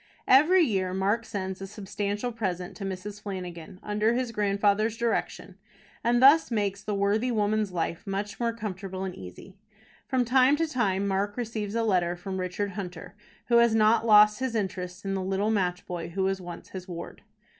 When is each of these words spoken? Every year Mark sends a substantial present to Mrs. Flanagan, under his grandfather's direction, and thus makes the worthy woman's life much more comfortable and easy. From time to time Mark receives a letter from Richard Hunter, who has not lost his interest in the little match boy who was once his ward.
Every 0.27 0.63
year 0.63 0.95
Mark 0.95 1.25
sends 1.27 1.61
a 1.61 1.67
substantial 1.67 2.31
present 2.31 2.75
to 2.77 2.83
Mrs. 2.83 3.21
Flanagan, 3.21 3.79
under 3.83 4.15
his 4.15 4.31
grandfather's 4.31 4.97
direction, 4.97 5.59
and 6.03 6.19
thus 6.19 6.49
makes 6.49 6.81
the 6.81 6.95
worthy 6.95 7.29
woman's 7.31 7.71
life 7.71 8.07
much 8.07 8.39
more 8.39 8.51
comfortable 8.51 9.03
and 9.03 9.13
easy. 9.13 9.57
From 10.07 10.25
time 10.25 10.55
to 10.55 10.65
time 10.65 11.07
Mark 11.07 11.37
receives 11.37 11.75
a 11.75 11.83
letter 11.83 12.15
from 12.15 12.39
Richard 12.39 12.71
Hunter, 12.71 13.13
who 13.45 13.57
has 13.57 13.75
not 13.75 14.03
lost 14.03 14.39
his 14.39 14.55
interest 14.55 15.05
in 15.05 15.13
the 15.13 15.21
little 15.21 15.51
match 15.51 15.85
boy 15.85 16.09
who 16.09 16.23
was 16.23 16.41
once 16.41 16.69
his 16.69 16.87
ward. 16.87 17.21